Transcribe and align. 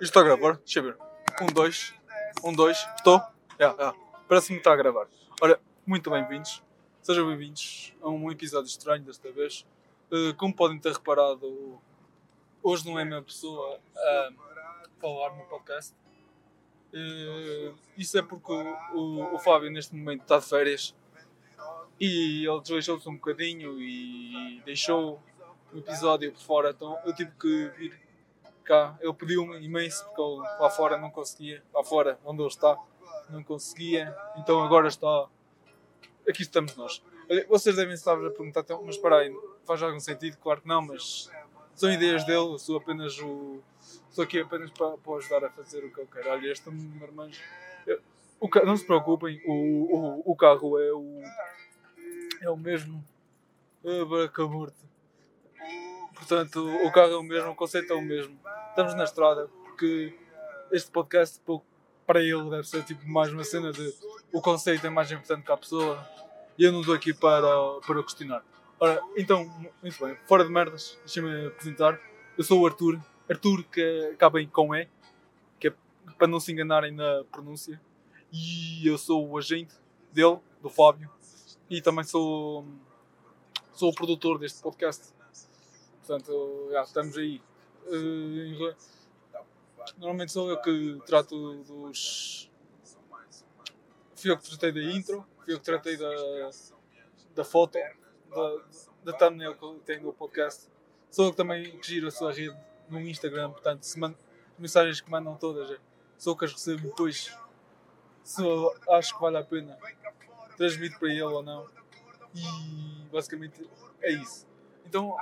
Está 0.00 0.20
a 0.20 0.22
gravar? 0.22 0.56
Deixa 0.56 0.78
eu 0.78 0.84
ver. 0.84 0.96
Um, 1.42 1.46
dois. 1.52 1.92
Um, 2.42 2.52
dois. 2.54 2.78
Estou? 2.96 3.20
Parece-me 4.26 4.56
que 4.56 4.60
está 4.60 4.72
a 4.72 4.76
gravar. 4.76 5.06
Ora, 5.42 5.60
muito 5.86 6.10
bem-vindos. 6.10 6.62
Sejam 7.02 7.26
bem-vindos 7.26 7.94
a 8.00 8.08
um 8.08 8.30
episódio 8.30 8.66
estranho 8.66 9.04
desta 9.04 9.30
vez. 9.30 9.66
Uh, 10.10 10.34
como 10.36 10.56
podem 10.56 10.78
ter 10.78 10.94
reparado, 10.94 11.78
hoje 12.62 12.86
não 12.86 12.98
é 12.98 13.02
a 13.02 13.04
minha 13.04 13.22
pessoa 13.22 13.78
a 13.94 14.30
falar 14.98 15.36
no 15.36 15.44
podcast. 15.44 15.94
Uh, 16.94 17.76
isso 17.94 18.16
é 18.16 18.22
porque 18.22 18.52
o, 18.52 18.96
o, 18.96 19.34
o 19.34 19.38
Fábio 19.38 19.70
neste 19.70 19.94
momento 19.94 20.22
está 20.22 20.38
de 20.38 20.46
férias 20.46 20.94
e 22.00 22.46
ele 22.46 22.60
desleixou-se 22.62 23.06
um 23.06 23.16
bocadinho 23.16 23.78
e 23.78 24.62
deixou 24.64 25.22
o 25.74 25.78
episódio 25.78 26.32
por 26.32 26.40
fora, 26.40 26.70
então 26.70 26.98
eu 27.04 27.14
tive 27.14 27.30
que 27.38 27.68
vir 27.76 28.09
cá. 28.70 28.96
Ele 29.00 29.12
pediu-me 29.12 29.58
imenso 29.58 30.04
porque 30.04 30.22
ele 30.22 30.36
lá 30.60 30.70
fora 30.70 30.96
não 30.96 31.10
conseguia, 31.10 31.60
lá 31.74 31.82
fora 31.82 32.18
onde 32.24 32.40
ele 32.40 32.48
está, 32.48 32.78
não 33.28 33.42
conseguia, 33.42 34.16
então 34.36 34.62
agora 34.62 34.86
está. 34.86 35.26
Aqui 36.28 36.42
estamos 36.42 36.76
nós. 36.76 37.02
Vocês 37.48 37.74
devem 37.74 37.94
estar 37.94 38.14
a 38.14 38.30
perguntar, 38.30 38.60
então, 38.60 38.82
mas 38.84 38.96
para 38.96 39.18
aí, 39.18 39.36
faz 39.64 39.82
algum 39.82 39.98
sentido? 39.98 40.36
Claro 40.36 40.60
que 40.60 40.68
não, 40.68 40.82
mas 40.82 41.28
são 41.74 41.90
ideias 41.90 42.24
dele, 42.24 42.38
eu 42.52 42.58
sou 42.58 42.76
apenas 42.76 43.18
o. 43.18 43.60
Estou 44.08 44.24
aqui 44.24 44.40
apenas 44.40 44.70
para, 44.70 44.96
para 44.98 45.14
ajudar 45.14 45.44
a 45.44 45.50
fazer 45.50 45.84
o 45.84 45.92
que 45.92 46.00
eu 46.00 46.06
quero. 46.06 46.30
Olha, 46.30 46.52
este 46.52 46.70
marmanjo. 46.70 47.40
O, 48.40 48.48
não 48.64 48.76
se 48.76 48.86
preocupem, 48.86 49.40
o, 49.46 49.52
o, 49.52 50.32
o 50.32 50.36
carro 50.36 50.78
é 50.78 50.92
o. 50.92 51.22
É 52.40 52.50
o 52.50 52.56
mesmo. 52.56 53.04
Abracamorte. 53.84 54.76
Portanto, 56.14 56.68
o 56.84 56.92
carro 56.92 57.12
é 57.12 57.16
o 57.16 57.22
mesmo, 57.22 57.50
o 57.50 57.54
conceito 57.54 57.92
é 57.92 57.96
o 57.96 58.02
mesmo. 58.02 58.38
Estamos 58.70 58.94
na 58.94 59.04
estrada 59.04 59.48
porque 59.64 60.16
este 60.72 60.90
podcast, 60.90 61.40
para 62.06 62.22
ele, 62.22 62.48
deve 62.48 62.64
ser 62.64 62.82
tipo 62.84 63.06
mais 63.08 63.32
uma 63.32 63.44
cena 63.44 63.72
de 63.72 63.94
o 64.32 64.40
conceito 64.40 64.86
é 64.86 64.90
mais 64.90 65.10
importante 65.10 65.44
que 65.44 65.52
a 65.52 65.56
pessoa 65.56 66.08
e 66.56 66.64
eu 66.64 66.72
não 66.72 66.80
estou 66.80 66.94
aqui 66.94 67.12
para, 67.12 67.48
para 67.86 68.02
questionar. 68.02 68.44
Ora, 68.78 69.02
então, 69.16 69.44
muito 69.82 70.04
bem, 70.04 70.16
fora 70.26 70.44
de 70.44 70.50
merdas, 70.50 70.96
deixa-me 71.00 71.46
apresentar. 71.46 71.98
Eu 72.36 72.44
sou 72.44 72.60
o 72.60 72.66
Arthur, 72.66 73.00
Arthur 73.28 73.64
que 73.64 74.10
acaba 74.12 74.40
em 74.40 74.48
com 74.48 74.74
E, 74.74 74.88
que 75.58 75.68
é 75.68 75.74
para 76.18 76.26
não 76.26 76.38
se 76.38 76.52
enganarem 76.52 76.92
na 76.92 77.24
pronúncia. 77.32 77.80
E 78.32 78.86
eu 78.86 78.96
sou 78.96 79.28
o 79.28 79.36
agente 79.36 79.74
dele, 80.12 80.38
do 80.62 80.68
Fábio, 80.68 81.10
e 81.68 81.82
também 81.82 82.04
sou, 82.04 82.64
sou 83.72 83.90
o 83.90 83.94
produtor 83.94 84.38
deste 84.38 84.62
podcast. 84.62 85.12
Portanto, 85.98 86.68
já, 86.72 86.82
estamos 86.82 87.16
aí. 87.16 87.40
Uh, 87.86 88.74
normalmente 89.98 90.32
sou 90.32 90.50
eu 90.50 90.60
que 90.60 90.98
trato 91.06 91.54
dos. 91.64 92.50
Fui 94.14 94.30
eu 94.30 94.38
que 94.38 94.48
tratei 94.48 94.72
da 94.72 94.82
intro, 94.82 95.26
fui 95.44 95.54
eu 95.54 95.58
que 95.58 95.64
tratei 95.64 95.96
da, 95.96 96.50
da 97.34 97.44
foto, 97.44 97.78
da, 98.28 98.56
da 99.04 99.12
thumbnail 99.12 99.54
que 99.54 99.80
tem 99.84 100.00
no 100.00 100.12
podcast. 100.12 100.68
Sou 101.10 101.26
eu 101.26 101.30
que 101.30 101.36
também 101.36 101.80
giro 101.82 102.08
a 102.08 102.10
sua 102.10 102.32
rede 102.32 102.56
no 102.88 103.00
Instagram, 103.00 103.50
portanto, 103.50 103.84
man, 103.96 104.14
as 104.54 104.58
mensagens 104.58 105.00
que 105.00 105.10
mandam 105.10 105.36
todas, 105.36 105.70
é, 105.70 105.78
sou 106.18 106.34
eu 106.34 106.36
que 106.36 106.44
as 106.44 106.52
recebo 106.52 106.88
depois. 106.88 107.34
Se 108.22 108.42
acho 108.90 109.14
que 109.14 109.20
vale 109.20 109.38
a 109.38 109.44
pena, 109.44 109.78
transmito 110.56 110.98
para 110.98 111.08
ele 111.08 111.22
ou 111.22 111.42
não. 111.42 111.66
E 112.34 113.08
basicamente 113.10 113.68
é 114.02 114.12
isso. 114.12 114.46
Então, 114.90 115.16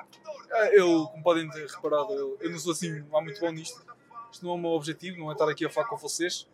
é, 0.50 0.80
eu, 0.80 1.06
como 1.08 1.22
podem 1.22 1.46
ter 1.50 1.66
reparado, 1.66 2.10
eu, 2.14 2.38
eu 2.40 2.50
não 2.50 2.58
sou 2.58 2.72
assim 2.72 3.04
lá 3.12 3.20
muito 3.20 3.38
bom 3.38 3.50
nisto. 3.52 3.84
Isto 4.32 4.46
não 4.46 4.52
é 4.52 4.54
o 4.54 4.58
meu 4.58 4.70
objetivo, 4.70 5.18
não 5.18 5.28
é 5.28 5.34
estar 5.34 5.46
aqui 5.46 5.66
a 5.66 5.68
falar 5.68 5.86
com 5.88 5.96
vocês. 5.98 6.48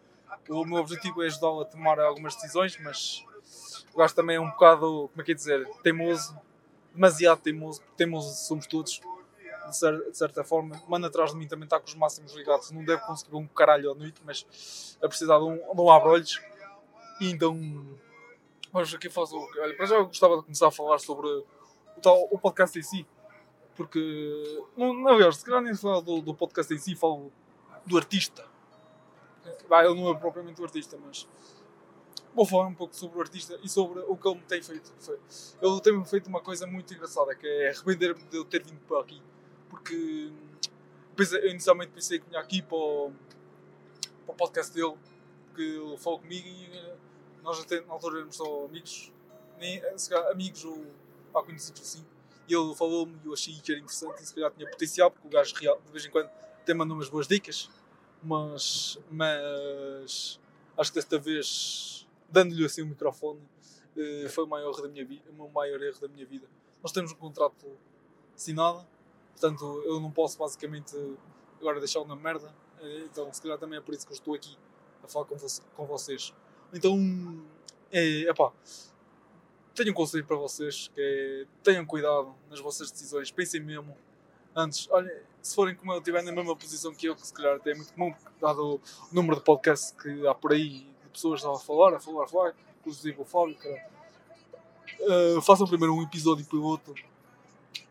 O 0.49 0.65
meu 0.65 0.79
objetivo 0.79 1.23
é 1.23 1.27
ajudá-lo 1.27 1.61
a 1.61 1.65
tomar 1.65 2.01
algumas 2.01 2.35
decisões, 2.35 2.77
mas 2.83 3.25
o 3.95 3.99
gajo 3.99 4.17
também 4.17 4.35
é 4.35 4.41
um 4.41 4.51
bocado, 4.51 5.09
como 5.13 5.23
é 5.23 5.25
que 5.25 5.31
é 5.31 5.35
dizer, 5.35 5.65
teimoso, 5.85 6.37
demasiado 6.93 7.41
teimoso, 7.41 7.81
teimoso 7.97 8.35
somos 8.35 8.67
todos, 8.67 9.01
de, 9.69 9.77
cer 9.77 10.11
de 10.11 10.19
certa 10.19 10.43
forma. 10.43 10.83
Mano 10.89 11.07
atrás 11.07 11.31
de 11.31 11.37
mim 11.37 11.47
também 11.47 11.67
está 11.67 11.79
com 11.79 11.87
os 11.87 11.95
máximos 11.95 12.35
ligados, 12.35 12.73
não 12.73 12.85
deve 12.85 13.01
conseguir 13.03 13.37
um 13.37 13.47
caralho 13.47 13.93
à 13.93 13.95
noite, 13.95 14.21
mas 14.25 14.99
a 15.01 15.07
precisar 15.07 15.39
de 15.39 15.45
um, 15.45 15.63
um 15.73 15.89
abre-olhos. 15.89 16.43
E 17.21 17.31
então, 17.31 17.57
vamos 18.73 18.93
aqui 18.93 19.09
fazer. 19.09 19.37
Olha, 19.37 19.77
para 19.77 19.87
já 19.87 19.95
eu 19.95 20.07
gostava 20.07 20.37
de 20.39 20.43
começar 20.43 20.67
a 20.67 20.73
falar 20.73 20.99
sobre 20.99 21.29
o, 22.05 22.13
tal, 22.13 22.29
o 22.31 22.39
podcast 22.39 22.79
em 22.79 22.83
si. 22.83 23.07
Porque, 23.75 24.63
não, 24.77 25.09
aliás, 25.09 25.37
se 25.37 25.45
calhar 25.45 25.63
nem 25.63 25.75
falo 25.75 26.01
do, 26.01 26.21
do 26.21 26.35
podcast 26.35 26.73
em 26.73 26.79
si, 26.79 26.95
falo 26.95 27.33
do 27.87 27.97
artista. 27.97 28.47
Bah, 29.69 29.85
ele 29.85 29.95
não 29.95 30.11
é 30.11 30.15
propriamente 30.15 30.61
o 30.61 30.65
artista, 30.65 30.97
mas 31.05 31.27
vou 32.35 32.47
falar 32.47 32.67
um 32.67 32.75
pouco 32.75 32.95
sobre 32.95 33.19
o 33.19 33.21
artista 33.21 33.59
e 33.63 33.69
sobre 33.69 34.01
o 34.01 34.17
que 34.17 34.29
ele 34.29 34.37
me 34.37 34.43
tem 34.43 34.63
feito. 34.63 34.93
Ele 35.61 35.81
tem-me 35.81 36.05
feito 36.05 36.29
uma 36.29 36.41
coisa 36.41 36.67
muito 36.67 36.93
engraçada, 36.95 37.35
que 37.35 37.47
é 37.47 37.71
arrepender-me 37.71 38.23
de 38.25 38.37
eu 38.37 38.45
ter 38.45 38.63
vindo 38.63 38.81
para 38.87 39.01
aqui. 39.01 39.21
Porque 39.69 40.31
eu 41.19 41.51
inicialmente 41.51 41.93
pensei 41.93 42.19
que 42.19 42.29
vinha 42.29 42.41
aqui 42.41 42.63
para 42.63 42.77
o, 42.77 43.13
para 44.27 44.33
o 44.33 44.37
podcast 44.37 44.73
dele, 44.73 44.95
que 45.55 45.63
ele 45.63 45.97
falou 45.99 46.21
comigo 46.21 46.47
e 46.47 46.77
eh, 46.77 46.97
nós 47.43 47.61
até 47.61 47.81
na 47.83 47.93
altura 47.93 48.19
éramos 48.19 48.37
só 48.37 48.65
amigos, 48.65 49.13
nem, 49.59 49.81
amigos 50.31 50.65
ou 50.65 50.85
pá, 51.35 51.43
conhecidos 51.43 51.83
assim. 51.83 52.07
E 52.49 52.55
ele 52.55 52.75
falou-me 52.75 53.19
e 53.25 53.27
eu 53.27 53.33
achei 53.33 53.55
que 53.55 53.73
era 53.73 53.81
interessante 53.81 54.23
e 54.23 54.27
se 54.27 54.35
calhar 54.35 54.53
tinha 54.53 54.71
potencial, 54.71 55.11
porque 55.11 55.27
o 55.27 55.31
gajo 55.31 55.55
real, 55.57 55.81
de 55.85 55.91
vez 55.91 56.07
em 56.07 56.11
quando 56.11 56.31
até 56.61 56.73
mandou 56.73 56.97
umas 56.97 57.09
boas 57.09 57.27
dicas, 57.27 57.69
mas, 58.23 58.99
mas 59.11 60.41
acho 60.79 60.93
que 60.93 60.95
desta 60.97 61.19
vez, 61.19 62.07
dando-lhe 62.31 62.65
assim 62.65 62.83
o 62.83 62.87
microfone, 62.87 63.41
eh, 63.97 64.29
foi 64.29 64.45
o 64.45 64.47
maior, 64.47 64.81
da 64.81 64.89
minha 64.89 65.05
vida, 65.05 65.23
o 65.37 65.49
maior 65.49 65.83
erro 65.83 66.01
da 66.01 66.09
minha 66.09 66.25
vida. 66.25 66.47
Nós 66.83 66.93
temos 66.93 67.13
um 67.13 67.17
contrato 67.17 67.67
assinado, 68.35 68.87
portanto 69.33 69.83
eu 69.85 70.01
não 70.01 70.11
posso 70.11 70.39
basicamente 70.39 70.97
agora 71.61 71.79
deixá-lo 71.79 72.07
na 72.07 72.17
merda, 72.17 72.55
eh, 72.81 73.05
então 73.11 73.33
se 73.33 73.43
calhar 73.43 73.59
também 73.59 73.79
é 73.79 73.83
por 73.83 73.95
isso 73.95 74.07
que 74.07 74.13
eu 74.13 74.17
estou 74.17 74.35
aqui 74.35 74.57
a 75.03 75.09
falar 75.09 75.25
com, 75.27 75.37
com 75.77 75.87
vocês. 75.87 76.35
Então, 76.73 76.99
é, 77.91 78.29
epá, 78.29 78.53
tenho 79.75 79.91
um 79.91 79.95
conselho 79.95 80.25
para 80.25 80.37
vocês, 80.37 80.91
que 80.95 81.01
é 81.01 81.47
tenham 81.63 81.85
cuidado 81.85 82.35
nas 82.49 82.61
vossas 82.61 82.91
decisões, 82.91 83.31
pensem 83.31 83.61
mesmo 83.61 83.97
antes, 84.55 84.89
olha, 84.91 85.23
se 85.43 85.55
forem 85.55 85.75
como 85.75 85.93
eu, 85.93 85.99
estiverem 85.99 86.27
na 86.27 86.33
mesma 86.33 86.55
posição 86.57 86.95
que 86.95 87.07
eu, 87.07 87.17
que 87.17 87.27
se 87.27 87.35
calhar 87.35 87.57
até 87.57 87.73
é 87.73 87.75
muito 87.75 87.93
comum, 87.93 88.15
dado 88.41 88.77
o 88.77 88.81
número 89.13 89.37
de 89.37 89.43
podcasts 89.43 89.91
que 89.91 90.27
há 90.27 90.35
por 90.35 90.53
aí, 90.53 90.87
de 91.03 91.09
pessoas 91.13 91.45
a 91.45 91.59
falar, 91.59 91.95
a 91.95 92.01
falar, 92.01 92.25
a 92.25 92.29
falar, 92.29 92.55
inclusive 92.81 93.21
o 93.21 93.25
Fábio, 93.25 93.57
uh, 95.01 95.43
façam 95.43 95.67
primeiro 95.67 95.95
um 95.95 96.03
episódio 96.03 96.45
piloto 96.47 96.95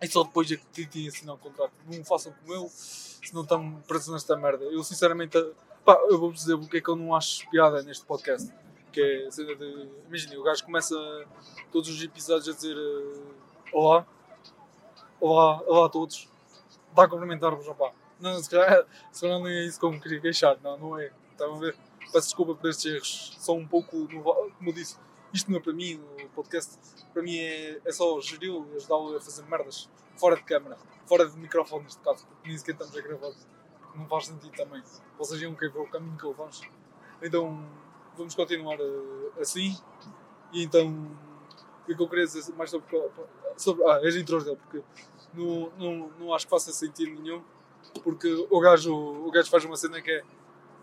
e 0.02 0.08
só 0.08 0.24
depois 0.24 0.50
é 0.52 0.58
que 0.58 0.66
tentem 0.68 1.08
assinar 1.08 1.36
o 1.36 1.38
contrato. 1.38 1.74
Não 1.88 2.04
façam 2.04 2.34
como 2.42 2.54
eu, 2.54 2.70
senão 2.70 3.44
estamos 3.44 3.86
presos 3.86 4.14
nesta 4.14 4.36
merda. 4.36 4.64
Eu 4.66 4.84
sinceramente, 4.84 5.38
pá, 5.86 5.98
eu 6.10 6.20
vou 6.20 6.32
dizer 6.32 6.56
o 6.56 6.68
que 6.68 6.78
é 6.78 6.82
que 6.82 6.90
eu 6.90 6.96
não 6.96 7.16
acho 7.16 7.50
piada 7.50 7.82
neste 7.84 8.06
podcast 8.06 8.52
que 8.94 9.02
é 9.02 9.28
a 9.28 9.32
cena 9.32 9.56
de. 9.56 9.90
Imaginem, 10.08 10.38
o 10.38 10.44
gajo 10.44 10.64
começa 10.64 10.96
todos 11.72 11.90
os 11.90 12.02
episódios 12.02 12.48
a 12.48 12.54
dizer 12.54 12.78
uh, 12.78 13.34
Olá, 13.74 14.06
Olá, 15.20 15.62
Olá 15.66 15.88
a 15.88 15.90
todos, 15.90 16.30
dá 16.94 17.04
a 17.04 17.08
cumprimentar-vos, 17.10 17.68
opá. 17.68 17.92
Não, 18.20 18.42
se 18.42 18.50
calhar, 18.50 18.86
se 19.12 19.22
calhar 19.22 19.40
não 19.40 19.48
é 19.48 19.66
isso 19.66 19.80
como 19.80 20.00
queria 20.00 20.22
queixar, 20.22 20.58
não, 20.62 20.78
não 20.78 21.00
é. 21.00 21.12
Estão 21.32 21.56
a 21.56 21.60
ver? 21.60 21.76
Peço 22.12 22.28
desculpa 22.28 22.54
por 22.54 22.70
estes 22.70 22.86
erros, 22.86 23.36
são 23.40 23.58
um 23.58 23.68
pouco, 23.68 24.08
como 24.08 24.70
eu 24.70 24.74
disse, 24.74 24.98
isto 25.34 25.50
não 25.50 25.58
é 25.58 25.62
para 25.62 25.74
mim, 25.74 26.00
o 26.24 26.30
podcast, 26.30 26.78
para 27.12 27.24
mim 27.24 27.36
é, 27.38 27.82
é 27.84 27.92
só 27.92 28.22
geri-lo 28.22 28.68
e 28.72 28.76
ajudá-lo 28.76 29.18
a 29.18 29.20
fazer 29.20 29.44
merdas 29.46 29.90
fora 30.16 30.36
de 30.36 30.44
câmara, 30.44 30.78
fora 31.08 31.28
de 31.28 31.36
microfone 31.38 31.86
neste 31.86 32.00
caso, 32.02 32.28
porque 32.28 32.48
nem 32.48 32.58
sequer 32.58 32.74
estamos 32.74 32.96
a 32.96 33.02
gravar, 33.02 33.32
não 33.96 34.06
faz 34.08 34.28
sentido 34.28 34.56
também. 34.56 34.84
Vocês 35.18 35.42
iam 35.42 35.56
querer 35.56 35.72
ver 35.72 35.80
o 35.80 35.88
caminho 35.88 36.16
que 36.16 36.26
levamos. 36.26 36.62
Então, 37.22 37.68
vamos 38.18 38.36
continuar 38.36 38.80
uh, 38.80 39.34
assim. 39.40 39.78
E 40.52 40.64
então, 40.64 41.12
o 41.84 41.96
que 41.96 42.02
eu 42.02 42.08
queria 42.08 42.26
dizer 42.26 42.54
mais 42.56 42.70
sobre, 42.70 42.88
sobre 43.58 43.84
ah, 43.86 43.98
as 44.08 44.16
intros 44.16 44.44
dele, 44.44 44.58
porque 44.58 44.84
não, 45.34 45.72
não, 45.78 46.12
não 46.20 46.34
acho 46.34 46.46
que 46.46 46.52
faça 46.52 46.72
sentido 46.72 47.20
nenhum, 47.22 47.44
porque 48.04 48.48
o 48.50 48.60
gajo, 48.60 48.94
o 48.94 49.32
gajo 49.32 49.50
faz 49.50 49.66
uma 49.66 49.76
cena 49.76 50.02
que 50.02 50.12
é 50.12 50.24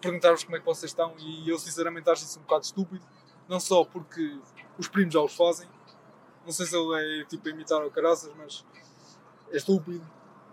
perguntar-vos 0.01 0.45
como 0.45 0.57
é 0.57 0.61
que 0.61 0.67
vocês 0.67 0.91
estão 0.91 1.15
e 1.19 1.49
eu 1.49 1.59
sinceramente 1.59 2.09
acho 2.09 2.25
isso 2.25 2.39
um 2.39 2.43
bocado 2.43 2.65
estúpido, 2.65 3.05
não 3.49 3.61
só 3.61 3.85
porque 3.85 4.39
os 4.79 4.89
primos 4.89 5.15
já 5.15 5.21
os 5.21 5.35
fazem, 5.35 5.69
não 6.45 6.53
sei 6.53 6.67
se 6.67 6.77
ele 6.77 7.21
é 7.21 7.25
tipo 7.25 7.47
a 7.49 7.51
imitar 7.51 7.85
o 7.85 7.91
caraças, 7.91 8.33
mas 8.37 8.65
é 9.51 9.57
estúpido, 9.57 10.05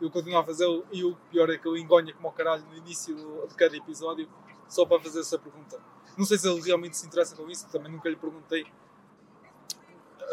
eu 0.01 0.11
continuo 0.11 0.37
a 0.37 0.43
fazê-lo 0.43 0.85
e 0.91 1.03
o 1.03 1.15
pior 1.31 1.49
é 1.49 1.57
que 1.57 1.67
ele 1.67 1.81
engonha 1.81 2.13
como 2.13 2.27
o 2.27 2.31
caralho 2.31 2.63
no 2.65 2.77
início 2.77 3.15
de 3.47 3.55
cada 3.55 3.75
episódio 3.75 4.29
só 4.67 4.85
para 4.85 5.01
fazer 5.01 5.21
essa 5.21 5.37
pergunta. 5.37 5.79
Não 6.17 6.25
sei 6.25 6.37
se 6.37 6.47
ele 6.49 6.61
realmente 6.61 6.97
se 6.97 7.05
interessa 7.05 7.35
com 7.35 7.49
isso, 7.49 7.67
também 7.69 7.91
nunca 7.91 8.09
lhe 8.09 8.15
perguntei. 8.15 8.65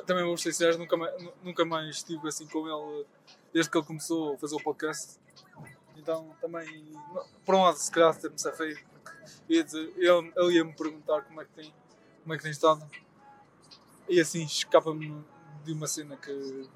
Também 0.07 0.25
vou 0.25 0.37
ser 0.37 0.53
sincero, 0.53 0.79
nunca 0.79 0.97
mais, 0.97 1.15
nunca 1.43 1.65
mais 1.65 1.97
estive 1.97 2.27
assim 2.29 2.47
com 2.47 2.67
ele 2.67 3.07
desde 3.53 3.71
que 3.71 3.79
ele 3.79 3.87
começou 3.87 4.35
a 4.35 4.39
fazer 4.39 4.57
o 4.57 4.63
podcast. 4.63 5.19
Então 5.97 6.35
também, 6.41 6.93
por 7.45 7.55
um 7.55 7.63
lado, 7.63 7.77
se 7.77 7.91
calhar 7.91 8.15
ter-me 8.19 8.39
safei, 8.39 8.77
ia 9.49 9.61
ele, 9.61 10.33
ele 10.37 10.55
ia-me 10.57 10.73
perguntar 10.73 11.23
como 11.23 11.41
é 11.41 11.45
que 11.45 11.53
tem, 11.53 11.75
como 12.23 12.35
é 12.35 12.37
que 12.37 12.43
tem 12.43 12.53
estado. 12.53 12.89
E 14.09 14.21
assim 14.21 14.45
escapa-me 14.45 15.25
de 15.65 15.73
uma 15.73 15.87
cena 15.87 16.17
que, 16.17 16.69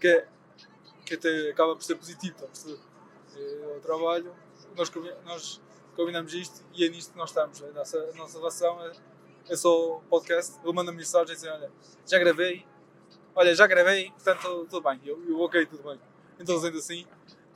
que, 0.00 0.08
é, 0.08 0.28
que 1.04 1.14
até 1.14 1.50
acaba 1.50 1.74
por 1.74 1.82
ser 1.82 1.96
positiva. 1.96 2.48
Eu 3.36 3.80
trabalho, 3.80 4.34
nós, 4.76 4.90
nós 5.24 5.60
combinamos 5.94 6.32
isto 6.34 6.64
e 6.74 6.84
é 6.84 6.88
nisto 6.88 7.12
que 7.12 7.18
nós 7.18 7.30
estamos. 7.30 7.62
A 7.62 7.70
nossa, 7.70 7.98
a 7.98 8.16
nossa 8.16 8.38
relação 8.38 8.86
é, 8.86 8.92
é 9.48 9.56
só 9.56 10.00
podcast. 10.08 10.58
Ele 10.62 10.72
manda 10.72 10.92
mensagem 10.92 11.34
e 11.34 11.36
diz: 11.36 11.46
Olha, 11.46 11.70
já 12.06 12.18
gravei, 12.18 12.66
olha, 13.34 13.54
já 13.54 13.66
gravei, 13.66 14.10
portanto 14.10 14.66
tudo 14.68 14.82
bem. 14.82 15.00
Eu, 15.04 15.22
eu 15.28 15.40
ok, 15.40 15.66
tudo 15.66 15.82
bem. 15.82 16.00
Então, 16.38 16.58
sendo 16.60 16.78
assim, 16.78 17.06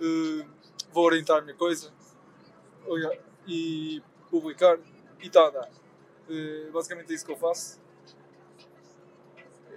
uh, 0.01 0.49
vou 0.93 1.05
orientar 1.05 1.39
a 1.39 1.41
minha 1.43 1.57
coisa 1.57 1.93
e 3.47 4.03
publicar 4.31 4.79
e 5.21 5.27
está 5.27 5.47
a 5.47 5.51
dar. 5.51 5.71
Uh, 6.29 6.71
basicamente 6.73 7.11
é 7.13 7.15
isso 7.15 7.25
que 7.25 7.33
eu 7.33 7.37
faço. 7.37 7.81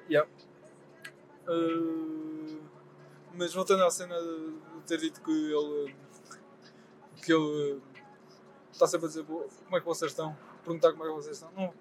Yeah. 0.10 0.30
Uh, 1.48 2.62
mas 3.34 3.54
voltando 3.54 3.84
à 3.84 3.90
cena 3.90 4.16
de 4.20 4.82
ter 4.86 4.98
dito 4.98 5.22
que 5.22 5.32
ele 5.32 5.96
que 7.24 7.32
ele 7.34 7.82
está 8.84 8.88
sempre 8.88 9.06
a 9.06 9.10
dizer 9.10 9.24
como 9.26 9.78
é 9.78 9.80
que 9.80 9.86
vocês 9.86 10.12
estão, 10.12 10.36
perguntar 10.64 10.92
como 10.92 11.04
é 11.06 11.08
que 11.08 11.14
vocês 11.14 11.38
estão. 11.38 11.52
Não, 11.52 11.74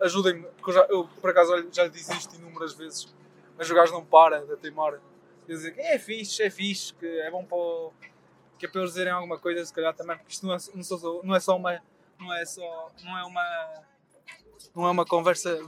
ajudem-me, 0.00 0.42
porque 0.42 0.70
eu, 0.70 0.74
já, 0.74 0.86
eu 0.90 1.08
por 1.20 1.30
acaso 1.30 1.66
já 1.72 1.84
lhe 1.84 1.90
disse 1.90 2.12
isto 2.12 2.36
inúmeras 2.36 2.74
vezes, 2.74 3.14
mas 3.56 3.70
o 3.70 3.74
gajo 3.74 3.92
não 3.92 4.04
para 4.04 4.44
de 4.44 4.56
teimar. 4.56 5.00
E 5.48 5.52
dizer 5.52 5.72
que 5.72 5.80
é 5.80 5.98
fixe, 5.98 6.42
é 6.42 6.50
fixe, 6.50 6.92
que 6.94 7.06
é 7.06 7.30
bom 7.30 7.44
para 7.44 7.56
o, 7.56 7.92
que 8.58 8.66
é 8.66 8.68
para 8.68 8.80
eles 8.80 8.92
dizerem 8.92 9.12
alguma 9.12 9.38
coisa, 9.38 9.64
se 9.64 9.72
calhar 9.72 9.94
também, 9.94 10.16
porque 10.16 10.32
isto 10.32 10.46
não 10.46 10.54
é, 10.54 10.58
não, 10.74 10.82
sou, 10.82 11.22
não 11.24 11.34
é 11.34 11.40
só 11.40 11.56
uma. 11.56 11.80
Não 12.18 12.34
é 12.34 12.44
só. 12.44 12.90
Não 13.02 13.18
é 13.18 13.24
uma. 13.24 13.82
Não 14.74 14.86
é 14.86 14.90
uma 14.90 15.04
conversa 15.06 15.58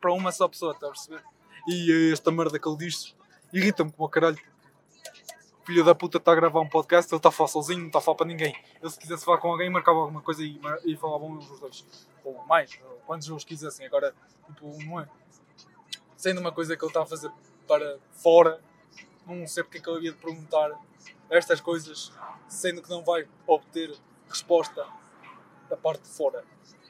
para 0.00 0.12
uma 0.12 0.32
só 0.32 0.48
pessoa, 0.48 0.72
está 0.72 0.86
a 0.86 0.90
perceber? 0.90 1.22
E 1.68 2.10
esta 2.12 2.30
merda 2.30 2.58
que 2.58 2.68
ele 2.68 2.78
diz 2.78 3.14
irrita-me 3.52 3.92
como 3.92 4.06
o 4.06 4.10
caralho. 4.10 4.38
Filho 5.68 5.84
da 5.84 5.94
puta 5.94 6.16
está 6.16 6.32
a 6.32 6.34
gravar 6.34 6.60
um 6.62 6.66
podcast, 6.66 7.12
ele 7.12 7.18
está 7.18 7.28
a 7.28 7.32
falar 7.32 7.48
sozinho, 7.48 7.80
não 7.80 7.88
está 7.88 7.98
a 7.98 8.00
falar 8.00 8.16
para 8.16 8.26
ninguém. 8.26 8.56
Ele 8.80 8.90
se 8.90 8.98
quisesse 8.98 9.22
falar 9.22 9.36
com 9.36 9.50
alguém, 9.50 9.68
marcava 9.68 9.98
alguma 9.98 10.22
coisa 10.22 10.42
e, 10.42 10.58
e 10.86 10.96
falavam 10.96 11.36
os 11.36 11.60
dois. 11.60 11.86
Ou 12.24 12.42
mais, 12.46 12.80
quantos 13.04 13.28
eles 13.28 13.44
quisessem. 13.44 13.84
Agora, 13.84 14.14
tipo, 14.46 14.82
não 14.84 14.98
é. 14.98 15.06
Sendo 16.16 16.40
uma 16.40 16.50
coisa 16.52 16.74
que 16.74 16.82
ele 16.82 16.88
está 16.88 17.02
a 17.02 17.06
fazer 17.06 17.30
para 17.66 17.98
fora, 18.12 18.58
não 19.26 19.46
sei 19.46 19.62
porque 19.62 19.76
é 19.76 19.80
que 19.82 19.90
ele 19.90 19.98
havia 19.98 20.12
de 20.12 20.16
perguntar 20.16 20.70
estas 21.28 21.60
coisas, 21.60 22.14
sendo 22.48 22.80
que 22.80 22.88
não 22.88 23.04
vai 23.04 23.28
obter 23.46 23.94
resposta 24.26 24.86
da 25.68 25.76
parte 25.76 26.04
de 26.04 26.08
fora. 26.08 26.46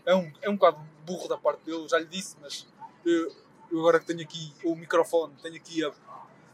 É 0.07 0.15
um, 0.15 0.33
é 0.41 0.49
um 0.49 0.55
bocado 0.55 0.79
burro 1.05 1.27
da 1.27 1.37
parte 1.37 1.65
dele, 1.65 1.89
já 1.89 1.99
lhe 1.99 2.07
disse, 2.07 2.37
mas 2.41 2.65
eu, 3.05 3.35
eu 3.73 3.81
agora 3.81 3.99
que 3.99 4.07
tenho 4.07 4.21
aqui 4.21 4.55
o 4.63 4.77
microfone, 4.77 5.35
tenho 5.43 5.57
aqui 5.57 5.85
a, 5.85 5.89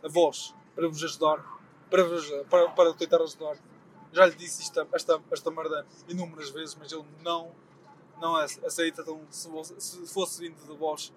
a 0.03 0.09
voz 0.09 0.55
para 0.75 0.89
vos 0.89 1.05
ajudar, 1.05 1.53
para, 2.03 2.45
para, 2.45 2.71
para 2.71 2.95
tentar 2.95 3.23
ajudar. 3.23 3.57
Já 4.13 4.27
lhe 4.27 4.35
disse 4.35 4.63
isto, 4.63 4.87
esta, 4.93 5.21
esta 5.31 5.51
merda 5.51 5.87
inúmeras 6.09 6.51
vezes, 6.51 6.75
mas 6.77 6.93
ele 6.93 7.05
não, 7.23 7.51
não 8.21 8.37
aceita. 8.37 9.03
Então, 9.03 9.21
se, 9.31 9.49
se 9.79 10.07
fosse 10.07 10.41
vindo 10.41 10.57
de 10.67 10.77
voz, 10.77 11.13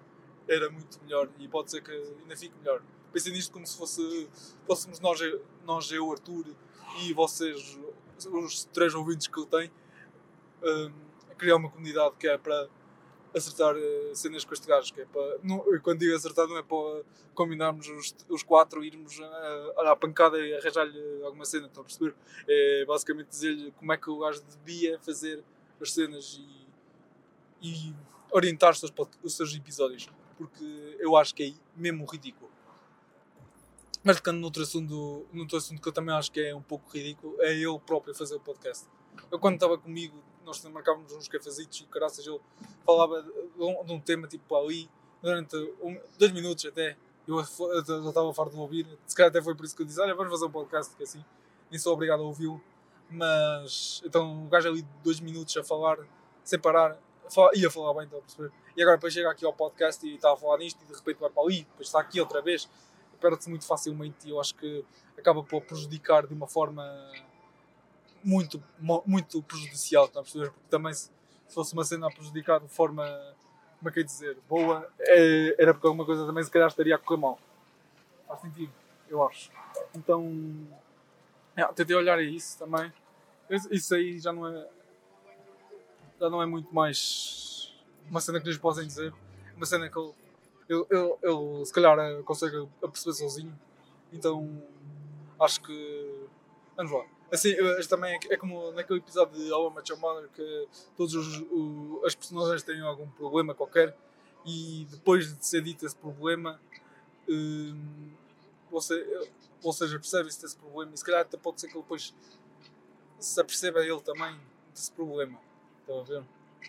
era 0.48 0.68
muito 0.70 1.00
melhor 1.02 1.28
e 1.38 1.46
pode 1.46 1.70
ser 1.70 1.82
que 1.82 1.92
ainda 1.92 2.36
fique 2.36 2.54
melhor 2.58 2.82
pensem 3.12 3.32
nisto 3.32 3.52
como 3.52 3.66
se 3.66 3.76
fosse, 3.76 4.28
fôssemos 4.66 5.00
nós, 5.00 5.20
nós, 5.64 5.90
eu, 5.90 6.10
Arthur 6.10 6.46
e 7.02 7.12
vocês, 7.12 7.78
os 8.26 8.64
três 8.66 8.94
ouvintes 8.94 9.26
que 9.26 9.38
eu 9.38 9.46
tenho, 9.46 9.70
um, 10.62 10.92
criar 11.36 11.56
uma 11.56 11.70
comunidade 11.70 12.14
que 12.18 12.28
é 12.28 12.36
para 12.36 12.68
acertar 13.34 13.76
uh, 13.76 14.14
cenas 14.14 14.44
com 14.44 14.54
este 14.54 14.66
gajo. 14.66 14.92
Que 14.92 15.02
é 15.02 15.04
para, 15.06 15.38
não, 15.42 15.64
quando 15.82 16.00
digo 16.00 16.14
acertar, 16.14 16.46
não 16.46 16.56
é 16.56 16.62
para 16.62 17.02
combinarmos 17.34 17.88
os, 17.88 18.14
os 18.28 18.42
quatro, 18.42 18.84
irmos 18.84 19.20
à 19.76 19.96
pancada 19.96 20.38
e 20.38 20.54
arranjar-lhe 20.54 21.22
alguma 21.22 21.44
cena, 21.44 21.66
estão 21.66 21.82
a 21.82 21.84
perceber? 21.84 22.14
É 22.48 22.84
basicamente 22.86 23.28
dizer-lhe 23.28 23.70
como 23.72 23.92
é 23.92 23.96
que 23.96 24.10
o 24.10 24.18
gajo 24.18 24.42
devia 24.42 24.98
fazer 25.00 25.42
as 25.80 25.92
cenas 25.92 26.40
e, 27.60 27.68
e 27.68 27.94
orientar 28.32 28.72
os 28.72 28.80
seus, 28.80 28.92
os 29.22 29.36
seus 29.36 29.54
episódios. 29.54 30.08
Porque 30.36 30.96
eu 30.98 31.16
acho 31.16 31.34
que 31.34 31.42
é 31.44 31.80
mesmo 31.80 32.04
ridículo. 32.04 32.50
Mas 34.04 34.16
ficando 34.16 34.38
noutro 34.38 34.62
assunto, 34.62 35.26
noutro 35.32 35.56
assunto 35.56 35.82
que 35.82 35.88
eu 35.88 35.92
também 35.92 36.14
acho 36.14 36.30
que 36.30 36.40
é 36.40 36.54
um 36.54 36.62
pouco 36.62 36.88
ridículo, 36.90 37.36
é 37.40 37.52
ele 37.52 37.78
próprio 37.80 38.14
fazer 38.14 38.36
o 38.36 38.40
podcast. 38.40 38.86
Eu 39.30 39.38
quando 39.38 39.54
estava 39.54 39.76
comigo, 39.76 40.22
nós 40.48 40.64
marcávamos 40.64 41.12
uns 41.12 41.28
cafezitos 41.28 41.80
e 41.80 41.84
caraças, 41.84 42.26
ele 42.26 42.40
falava 42.84 43.22
de 43.22 43.62
um, 43.62 43.84
de 43.84 43.92
um 43.92 44.00
tema 44.00 44.26
tipo 44.26 44.56
ali, 44.56 44.88
durante 45.22 45.56
um, 45.82 46.00
dois 46.18 46.32
minutos 46.32 46.64
até, 46.64 46.96
eu 47.26 47.36
já 47.44 48.08
estava 48.08 48.32
farto 48.32 48.52
de 48.52 48.60
ouvir, 48.60 48.86
se 49.06 49.14
calhar 49.14 49.30
até 49.30 49.42
foi 49.42 49.54
por 49.54 49.64
isso 49.64 49.76
que 49.76 49.82
eu 49.82 49.86
disse, 49.86 50.00
olha, 50.00 50.14
vamos 50.14 50.32
fazer 50.32 50.46
um 50.46 50.50
podcast, 50.50 50.96
que 50.96 51.02
é 51.02 51.04
assim, 51.04 51.24
nem 51.70 51.78
sou 51.78 51.92
obrigado 51.92 52.20
a 52.20 52.24
ouvi-lo, 52.24 52.60
mas, 53.10 54.02
então 54.04 54.46
o 54.46 54.48
gajo 54.48 54.68
ali 54.68 54.86
dois 55.04 55.20
minutos 55.20 55.56
a 55.56 55.62
falar, 55.62 55.98
sem 56.42 56.58
parar, 56.58 56.98
ia 57.54 57.70
falar 57.70 57.92
bem, 57.94 58.04
estão 58.04 58.18
a 58.18 58.22
perceber? 58.22 58.52
E 58.74 58.82
agora 58.82 58.96
depois 58.96 59.12
chega 59.12 59.30
aqui 59.30 59.44
ao 59.44 59.52
podcast 59.52 60.06
e 60.06 60.14
está 60.14 60.32
a 60.32 60.36
falar 60.36 60.58
nisto 60.58 60.82
e 60.82 60.86
de 60.86 60.94
repente 60.94 61.18
vai 61.18 61.28
para 61.28 61.42
ali, 61.42 61.64
depois 61.64 61.88
está 61.88 62.00
aqui 62.00 62.20
outra 62.20 62.40
vez, 62.40 62.68
perde-se 63.20 63.50
muito 63.50 63.66
facilmente 63.66 64.26
e 64.26 64.30
eu 64.30 64.40
acho 64.40 64.54
que 64.54 64.84
acaba 65.18 65.42
por 65.42 65.60
prejudicar 65.62 66.26
de 66.26 66.32
uma 66.32 66.46
forma 66.46 66.84
muito, 68.22 68.62
muito 69.06 69.42
prejudicial, 69.42 70.08
tá 70.08 70.20
a 70.20 70.22
perceber? 70.22 70.50
Porque 70.50 70.68
também 70.68 70.92
se 70.92 71.10
fosse 71.48 71.72
uma 71.72 71.84
cena 71.84 72.08
a 72.08 72.10
prejudicar 72.10 72.60
de 72.60 72.68
forma, 72.68 73.04
como 73.78 73.88
é 73.88 73.92
que 73.92 74.00
é 74.00 74.02
dizer, 74.02 74.36
boa, 74.48 74.88
é, 75.00 75.56
era 75.58 75.72
porque 75.72 75.86
alguma 75.86 76.04
coisa 76.04 76.26
também 76.26 76.42
se 76.42 76.50
calhar 76.50 76.68
estaria 76.68 76.94
a 76.94 76.98
correr 76.98 77.20
mal. 77.20 77.38
Faz 78.26 78.40
sentido, 78.40 78.72
eu 79.08 79.26
acho. 79.26 79.50
Então, 79.94 80.68
é, 81.56 81.64
tentei 81.72 81.96
olhar 81.96 82.18
a 82.18 82.22
isso 82.22 82.58
também. 82.58 82.92
Isso 83.70 83.94
aí 83.94 84.18
já 84.18 84.32
não 84.32 84.46
é, 84.46 84.68
já 86.20 86.28
não 86.28 86.42
é 86.42 86.46
muito 86.46 86.74
mais 86.74 87.74
uma 88.10 88.20
cena 88.20 88.40
que 88.40 88.48
lhes 88.48 88.58
possam 88.58 88.86
dizer. 88.86 89.14
Uma 89.56 89.64
cena 89.64 89.88
que 89.88 89.96
eu 89.96 90.14
ele, 90.68 90.84
ele, 90.90 91.16
ele 91.22 91.64
se 91.64 91.72
calhar 91.72 91.96
consegue 92.24 92.68
perceber 92.80 93.14
sozinho. 93.14 93.58
Então 94.12 94.62
acho 95.40 95.60
que. 95.62 96.26
Vamos 96.76 96.92
lá. 96.92 97.04
Assim, 97.30 97.54
também 97.88 98.18
é, 98.30 98.36
como 98.36 98.72
naquele 98.72 99.00
episódio 99.00 99.38
de 99.38 99.52
How 99.52 99.70
I 99.70 99.74
Met 99.74 99.90
Your 99.90 100.00
Mother 100.00 100.28
que 100.30 100.68
todas 100.96 101.14
as 102.04 102.14
personagens 102.14 102.62
têm 102.62 102.80
algum 102.80 103.06
problema 103.10 103.54
qualquer 103.54 103.94
e 104.46 104.86
depois 104.90 105.36
de 105.36 105.44
ser 105.44 105.60
dito 105.62 105.84
esse 105.84 105.94
problema 105.94 106.58
hum, 107.28 108.10
você, 108.70 109.28
ou 109.62 109.72
seja, 109.72 109.98
percebe-se 109.98 110.40
desse 110.40 110.56
problema 110.56 110.92
e 110.94 110.96
se 110.96 111.04
calhar 111.04 111.20
até 111.20 111.36
pode 111.36 111.60
ser 111.60 111.68
que 111.68 111.74
ele 111.74 111.82
depois 111.82 112.14
se 113.18 113.40
aperceba 113.40 113.80
ele 113.80 114.00
também 114.00 114.38
desse 114.72 114.90
problema. 114.92 115.38
Estão 115.80 116.00
a 116.00 116.04
ver? 116.04 116.24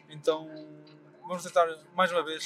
Então 0.10 0.50
vamos 1.26 1.44
tentar 1.44 1.68
mais 1.96 2.12
uma 2.12 2.24
vez 2.24 2.44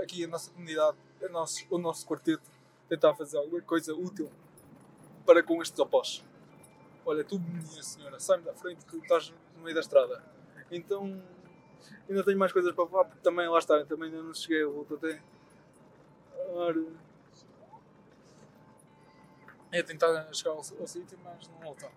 aqui 0.00 0.24
a 0.24 0.28
nossa 0.28 0.50
comunidade, 0.50 0.96
a 1.22 1.28
nosso, 1.28 1.66
o 1.68 1.78
nosso 1.78 2.06
quarteto, 2.06 2.50
tentar 2.88 3.14
fazer 3.14 3.36
alguma 3.36 3.60
coisa 3.62 3.94
útil 3.94 4.30
para 5.26 5.42
com 5.42 5.60
estes 5.60 5.78
opostos. 5.78 6.24
Olha, 7.08 7.24
tu, 7.24 7.38
minha 7.38 7.82
senhora, 7.82 8.20
sai-me 8.20 8.44
da 8.44 8.52
frente 8.52 8.84
que 8.84 8.98
estás 8.98 9.32
no 9.56 9.62
meio 9.62 9.74
da 9.74 9.80
estrada. 9.80 10.22
Então, 10.70 11.22
ainda 12.06 12.22
tenho 12.22 12.38
mais 12.38 12.52
coisas 12.52 12.70
para 12.74 12.86
falar, 12.86 13.06
porque 13.06 13.22
também, 13.22 13.48
lá 13.48 13.58
está, 13.58 13.82
também 13.86 14.10
ainda 14.10 14.22
não 14.22 14.34
cheguei, 14.34 14.62
eu 14.62 14.74
volto 14.74 14.96
até. 14.96 15.18
Ora, 16.50 16.84
é 19.72 19.82
tentar 19.82 20.28
chegar 20.34 20.50
ao, 20.50 20.58
ao 20.58 20.86
sítio, 20.86 21.18
mas 21.24 21.48
não 21.48 21.60
voltar. 21.60 21.90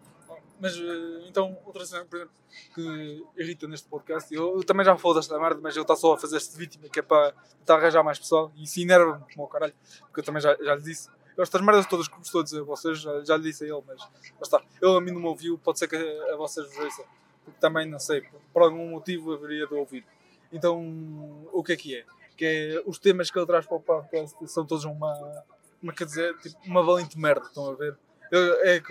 Mas 0.58 0.78
eh, 0.78 1.28
então, 1.28 1.60
outra 1.66 1.86
cena, 1.86 2.06
por 2.06 2.16
exemplo, 2.16 2.34
que 2.74 3.26
irrita 3.36 3.68
neste 3.68 3.90
podcast, 3.90 4.34
eu, 4.34 4.56
eu 4.56 4.64
também 4.64 4.86
já 4.86 4.96
falo 4.96 5.16
desta 5.16 5.38
merda, 5.38 5.60
mas 5.62 5.76
ele 5.76 5.84
está 5.84 5.98
só 5.98 6.14
a 6.14 6.18
fazer-se 6.18 6.54
de 6.54 6.58
vítima, 6.58 6.88
que 6.88 7.00
é 7.00 7.02
para 7.02 7.34
tentar 7.60 7.76
arranjar 7.76 8.02
mais 8.02 8.18
pessoal, 8.18 8.50
e 8.56 8.64
isso 8.64 8.80
enerva-me 8.80 9.26
como 9.34 9.44
o 9.44 9.50
caralho, 9.50 9.74
porque 10.04 10.22
eu 10.22 10.24
também 10.24 10.42
já, 10.42 10.56
já 10.56 10.74
lhe 10.74 10.82
disse. 10.82 11.10
Estas 11.38 11.62
merdas 11.62 11.86
todas 11.86 12.08
que 12.08 12.20
estou 12.22 12.42
a 12.42 12.44
dizer 12.44 12.62
vocês, 12.62 13.00
já, 13.00 13.24
já 13.24 13.38
lhe 13.38 13.44
disse 13.44 13.64
a 13.64 13.68
ele, 13.68 13.82
mas 13.88 14.00
lá 14.00 14.10
está. 14.42 14.62
Ele 14.82 14.98
a 14.98 15.02
mim 15.02 15.12
não 15.12 15.22
me 15.22 15.28
ouviu, 15.28 15.58
pode 15.58 15.80
ser 15.80 15.88
que 15.88 15.96
a, 15.96 16.34
a 16.34 16.38
vocês 16.38 16.68
vos 16.68 16.78
ouça, 16.78 17.04
porque 17.46 17.60
também 17.60 17.88
não 17.88 18.00
sei, 18.00 18.24
por 18.54 18.64
algum 18.64 18.90
motivo 18.90 19.34
haveria 19.34 19.66
de 19.66 19.74
ouvir. 19.74 20.06
Então, 20.52 21.48
o 21.52 21.64
que 21.64 21.74
é 21.74 21.76
que 21.78 21.96
é? 21.96 22.06
Que 22.36 22.46
é, 22.46 22.84
os 22.86 23.00
temas 23.00 23.32
que 23.32 23.40
ele 23.40 23.46
traz 23.46 23.66
para 23.66 23.78
o 23.78 23.80
podcast 23.80 24.36
são 24.48 24.66
todos 24.66 24.84
uma, 24.84 25.44
uma 25.82 25.94
quer 25.94 26.06
dizer, 26.06 26.38
tipo, 26.40 26.58
uma 26.66 26.84
valente 26.84 27.18
merda, 27.18 27.46
estão 27.46 27.72
a 27.72 27.76
ver? 27.76 27.98
Eu, 28.30 28.66
é, 28.66 28.82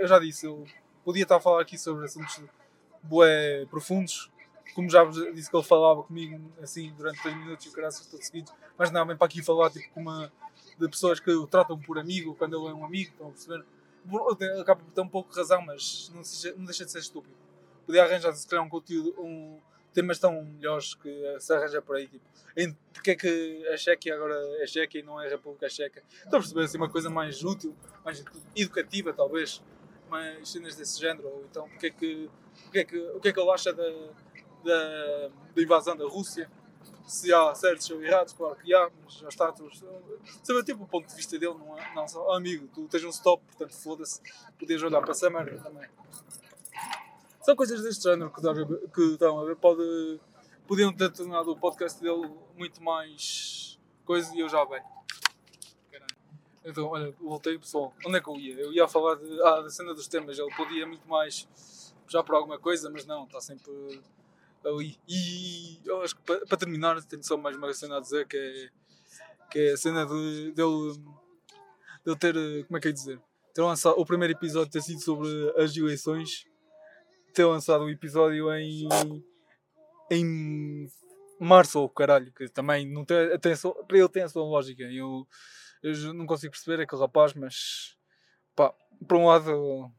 eu 0.00 0.06
já 0.06 0.18
disse, 0.18 0.46
eu 0.46 0.64
podia 1.04 1.22
estar 1.22 1.36
a 1.36 1.40
falar 1.40 1.62
aqui 1.62 1.78
sobre 1.78 2.04
assuntos 2.04 2.42
bué 3.02 3.66
profundos, 3.66 4.30
como 4.74 4.88
já 4.88 5.04
vos 5.04 5.16
disse 5.34 5.50
que 5.50 5.56
ele 5.56 5.64
falava 5.64 6.02
comigo 6.02 6.40
assim 6.62 6.92
durante 6.96 7.22
3 7.22 7.36
minutos 7.36 7.66
e 7.66 7.68
o 7.68 7.72
caraças 7.72 8.06
todos 8.06 8.26
seguidos, 8.26 8.52
mas 8.76 8.90
não, 8.90 9.06
vem 9.06 9.16
para 9.16 9.26
aqui 9.26 9.42
falar 9.42 9.70
tipo, 9.70 9.88
uma, 9.94 10.32
de 10.78 10.88
pessoas 10.88 11.20
que 11.20 11.30
o 11.30 11.46
tratam 11.46 11.78
por 11.78 11.98
amigo 11.98 12.34
quando 12.34 12.56
ele 12.56 12.68
é 12.68 12.74
um 12.74 12.84
amigo, 12.84 13.10
estão 13.10 13.28
a 13.28 13.30
perceber? 13.30 13.64
acaba 14.60 14.82
por 14.82 14.92
ter 14.92 15.00
um 15.00 15.08
pouco 15.08 15.30
de 15.30 15.38
razão, 15.38 15.62
mas 15.62 16.10
não, 16.14 16.22
seja, 16.22 16.54
não 16.56 16.64
deixa 16.64 16.84
de 16.84 16.92
ser 16.92 16.98
estúpido. 16.98 17.34
Podia 17.86 18.04
arranjar, 18.04 18.32
se 18.34 18.46
calhar, 18.46 18.64
um 18.64 18.68
conteúdo, 18.68 19.14
um, 19.18 19.58
temas 19.92 20.18
tão 20.18 20.44
melhores 20.44 20.94
que 20.94 21.36
se 21.38 21.52
arranja 21.54 21.80
por 21.80 21.96
aí. 21.96 22.08
Tipo, 22.08 22.24
porque 22.92 23.10
é 23.12 23.14
que 23.14 23.68
a 23.68 23.76
Chequia 23.76 24.14
agora 24.14 24.34
é 24.62 24.66
Chequia 24.66 25.00
e 25.00 25.04
não 25.04 25.20
é 25.20 25.28
República 25.28 25.68
Checa? 25.68 26.02
Estou 26.12 26.38
a 26.38 26.40
perceber 26.40 26.64
assim, 26.64 26.76
uma 26.76 26.90
coisa 26.90 27.08
mais 27.08 27.42
útil, 27.42 27.74
mais 28.04 28.22
educativa, 28.54 29.12
talvez, 29.12 29.62
mais 30.08 30.48
cenas 30.48 30.76
desse 30.76 31.00
género. 31.00 31.28
Ou 31.28 31.44
então, 31.50 31.68
porque 31.68 31.86
é 31.86 31.90
que, 31.90 32.30
porque 32.64 32.78
é 32.78 32.84
que, 32.84 32.98
o 32.98 33.20
que 33.20 33.28
é 33.28 33.32
que 33.32 33.40
ele 33.40 33.50
acha 33.50 33.72
da, 33.72 33.84
da, 34.64 35.30
da 35.54 35.62
invasão 35.62 35.96
da 35.96 36.06
Rússia? 36.06 36.50
Se 37.06 37.32
há 37.32 37.54
certos 37.54 37.90
ou 37.90 38.02
errados, 38.02 38.32
claro 38.32 38.56
que 38.56 38.74
há, 38.74 38.90
mas 39.04 39.14
já 39.14 39.28
está. 39.28 39.54
Saber 40.42 40.64
tipo 40.64 40.84
o 40.84 40.88
ponto 40.88 41.06
de 41.08 41.14
vista 41.14 41.38
dele, 41.38 41.54
não 41.54 41.78
é? 41.78 41.94
Não, 41.94 42.08
só, 42.08 42.34
amigo, 42.34 42.68
tu 42.68 42.88
tens 42.88 43.04
um 43.04 43.10
stop, 43.10 43.42
portanto 43.44 43.74
foda-se, 43.74 44.20
podes 44.58 44.82
olhar 44.82 45.00
para 45.00 45.10
essa 45.10 45.28
merda 45.30 45.60
também. 45.62 45.88
São 47.42 47.54
coisas 47.54 47.82
deste 47.82 48.04
género 48.04 48.30
que, 48.30 48.40
que 48.90 49.02
estão 49.02 49.38
a 49.38 49.44
ver. 49.44 49.56
Pode, 49.56 50.20
podiam 50.66 50.92
ter 50.92 51.12
tornado 51.12 51.50
o 51.52 51.56
podcast 51.56 52.00
dele 52.00 52.30
muito 52.56 52.82
mais 52.82 53.78
coisa 54.04 54.34
e 54.34 54.40
eu 54.40 54.48
já 54.48 54.64
venho. 54.64 54.94
Então, 56.64 56.86
olha, 56.86 57.14
voltei 57.20 57.58
pessoal. 57.58 57.92
Onde 58.06 58.16
é 58.16 58.20
que 58.22 58.28
eu 58.28 58.36
ia? 58.36 58.54
Eu 58.54 58.72
ia 58.72 58.88
falar 58.88 59.16
de, 59.16 59.42
ah, 59.42 59.60
da 59.60 59.68
cena 59.68 59.92
dos 59.92 60.08
temas. 60.08 60.38
Ele 60.38 60.50
podia 60.56 60.86
muito 60.86 61.06
mais 61.06 61.46
já 62.08 62.22
por 62.22 62.34
alguma 62.34 62.58
coisa, 62.58 62.88
mas 62.88 63.04
não, 63.04 63.24
está 63.24 63.38
sempre 63.40 63.70
ali. 64.66 64.98
E 65.08 65.80
eu 65.84 66.02
acho 66.02 66.16
que 66.16 66.22
para, 66.22 66.46
para 66.46 66.58
terminar, 66.58 67.02
tenho 67.04 67.22
só 67.22 67.36
mais 67.36 67.56
uma 67.56 67.72
cena 67.72 67.98
a 67.98 68.00
dizer 68.00 68.26
que 68.26 68.36
é, 68.36 68.68
que 69.50 69.58
é 69.58 69.72
a 69.72 69.76
cena 69.76 70.06
de, 70.06 70.52
dele, 70.52 71.00
dele 72.04 72.18
ter, 72.18 72.64
como 72.66 72.78
é 72.78 72.80
que 72.80 72.88
é 72.88 72.92
dizer? 72.92 73.20
Ter 73.54 73.62
lançado, 73.62 73.98
o 73.98 74.04
primeiro 74.04 74.32
episódio 74.32 74.70
ter 74.70 74.82
sido 74.82 75.00
sobre 75.00 75.28
as 75.56 75.76
eleições 75.76 76.44
ter 77.34 77.44
lançado 77.44 77.84
o 77.84 77.90
episódio 77.90 78.54
em. 78.54 78.88
em 80.10 80.86
março 81.38 81.80
ou 81.80 81.88
caralho, 81.88 82.32
que 82.32 82.48
também 82.48 82.88
não 82.88 83.04
tem, 83.04 83.36
tem 83.40 83.56
sua, 83.56 83.74
para 83.84 83.98
ele 83.98 84.08
tem 84.08 84.22
a 84.22 84.28
sua 84.28 84.44
lógica. 84.44 84.84
Eu, 84.84 85.26
eu 85.82 86.14
não 86.14 86.26
consigo 86.26 86.52
perceber 86.52 86.82
aquele 86.82 87.02
rapaz, 87.02 87.34
mas 87.34 87.96
pá, 88.54 88.72
por 89.06 89.18
um 89.18 89.26
lado 89.26 89.90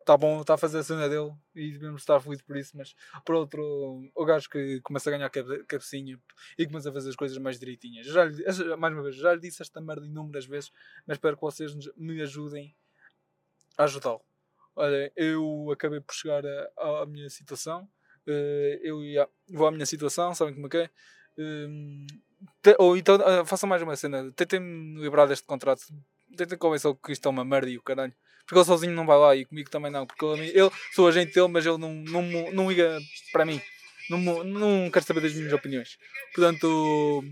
está 0.00 0.16
bom, 0.16 0.40
está 0.40 0.54
a 0.54 0.58
fazer 0.58 0.78
a 0.78 0.82
cena 0.82 1.08
dele 1.08 1.32
e 1.54 1.72
devemos 1.72 2.02
estar 2.02 2.20
feliz 2.20 2.42
por 2.42 2.56
isso, 2.56 2.76
mas 2.76 2.94
por 3.24 3.34
outro, 3.34 4.02
o 4.14 4.24
gajo 4.24 4.48
que 4.48 4.80
começa 4.80 5.10
a 5.10 5.12
ganhar 5.12 5.30
cabecinha 5.66 6.18
e 6.58 6.66
começa 6.66 6.90
a 6.90 6.92
fazer 6.92 7.10
as 7.10 7.16
coisas 7.16 7.38
mais 7.38 7.58
direitinhas. 7.58 8.06
Já 8.06 8.24
lhe, 8.24 8.42
mais 8.76 8.94
uma 8.94 9.02
vez, 9.02 9.16
já 9.16 9.34
lhe 9.34 9.40
disse 9.40 9.62
esta 9.62 9.80
merda 9.80 10.06
inúmeras 10.06 10.46
vezes, 10.46 10.72
mas 11.06 11.16
espero 11.16 11.36
que 11.36 11.42
vocês 11.42 11.74
me 11.96 12.20
ajudem 12.22 12.74
a 13.76 13.84
ajudá-lo. 13.84 14.22
Olha, 14.74 15.12
eu 15.14 15.70
acabei 15.72 16.00
por 16.00 16.14
chegar 16.14 16.42
à 16.78 17.04
minha 17.06 17.28
situação. 17.28 17.88
Uh, 18.26 18.78
eu 18.82 19.28
vou 19.48 19.66
à 19.66 19.70
minha 19.70 19.86
situação, 19.86 20.34
sabem 20.34 20.54
como 20.54 20.66
é 20.66 20.70
que 20.70 20.76
é? 20.76 20.90
Te, 22.62 22.76
ou 22.78 22.96
então 22.96 23.16
uh, 23.16 23.44
façam 23.44 23.68
mais 23.68 23.82
uma 23.82 23.96
cena, 23.96 24.30
tentem-me 24.32 25.00
livrar 25.00 25.28
deste 25.28 25.44
contrato. 25.46 25.82
Tentem 26.36 26.56
convencer 26.56 26.94
que 26.94 27.12
isto 27.12 27.26
é 27.26 27.30
uma 27.30 27.44
merda 27.44 27.68
e 27.68 27.76
o 27.76 27.82
caralho. 27.82 28.14
Porque 28.50 28.58
ele 28.58 28.66
sozinho 28.66 28.92
não 28.92 29.06
vai 29.06 29.16
lá 29.16 29.36
e 29.36 29.44
comigo 29.44 29.70
também 29.70 29.92
não. 29.92 30.04
Porque 30.04 30.24
ele, 30.24 30.48
ele 30.48 30.70
sou 30.92 31.06
agente 31.06 31.32
dele, 31.32 31.46
mas 31.46 31.64
ele 31.64 31.78
não, 31.78 31.94
não, 31.94 32.50
não 32.50 32.68
liga 32.68 32.98
para 33.30 33.44
mim. 33.44 33.62
Não, 34.10 34.42
não 34.42 34.90
quer 34.90 35.04
saber 35.04 35.20
das 35.20 35.32
minhas 35.32 35.52
opiniões. 35.52 35.96
Portanto, 36.34 37.24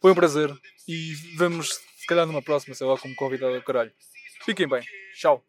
foi 0.00 0.12
um 0.12 0.14
prazer. 0.14 0.50
E 0.88 1.12
vemos 1.36 1.78
se 1.98 2.06
calhar 2.06 2.26
numa 2.26 2.40
próxima, 2.40 2.74
sei 2.74 2.86
lá, 2.86 2.96
como 2.96 3.14
convidado 3.14 3.52
do 3.52 3.62
caralho. 3.62 3.92
Fiquem 4.46 4.66
bem. 4.66 4.82
Tchau. 5.14 5.44